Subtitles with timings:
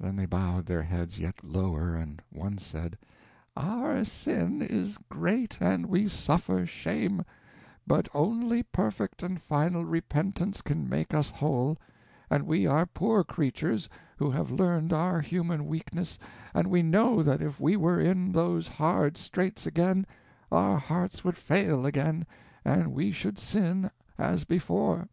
[0.00, 2.96] Then they bowed their heads yet lower, and one said:
[3.54, 7.22] "Our sin is great, and we suffer shame;
[7.86, 11.76] but only perfect and final repentance can make us whole;
[12.30, 16.18] and we are poor creatures who have learned our human weakness,
[16.54, 20.06] and we know that if we were in those hard straits again
[20.50, 22.26] our hearts would fail again,
[22.64, 25.08] and we should sin as before.